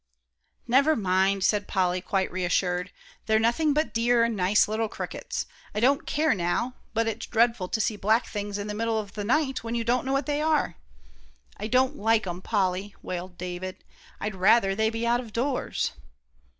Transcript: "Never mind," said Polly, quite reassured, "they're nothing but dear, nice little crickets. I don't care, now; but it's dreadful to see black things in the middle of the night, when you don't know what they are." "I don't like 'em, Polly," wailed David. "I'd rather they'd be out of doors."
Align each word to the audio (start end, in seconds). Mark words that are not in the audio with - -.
"Never 0.67 0.95
mind," 0.95 1.43
said 1.43 1.67
Polly, 1.67 2.01
quite 2.01 2.31
reassured, 2.31 2.89
"they're 3.27 3.37
nothing 3.37 3.71
but 3.71 3.93
dear, 3.93 4.27
nice 4.27 4.67
little 4.67 4.89
crickets. 4.89 5.45
I 5.75 5.79
don't 5.79 6.07
care, 6.07 6.33
now; 6.33 6.73
but 6.95 7.07
it's 7.07 7.27
dreadful 7.27 7.67
to 7.67 7.79
see 7.79 7.97
black 7.97 8.25
things 8.25 8.57
in 8.57 8.65
the 8.65 8.73
middle 8.73 8.97
of 8.97 9.13
the 9.13 9.23
night, 9.23 9.63
when 9.63 9.75
you 9.75 9.83
don't 9.83 10.03
know 10.03 10.13
what 10.13 10.25
they 10.25 10.41
are." 10.41 10.75
"I 11.57 11.67
don't 11.67 11.97
like 11.97 12.25
'em, 12.25 12.41
Polly," 12.41 12.95
wailed 13.03 13.37
David. 13.37 13.83
"I'd 14.19 14.33
rather 14.33 14.73
they'd 14.73 14.89
be 14.89 15.05
out 15.05 15.19
of 15.19 15.33
doors." 15.33 15.91